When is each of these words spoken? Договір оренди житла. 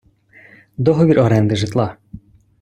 Договір 0.77 1.19
оренди 1.19 1.55
житла. 1.55 1.95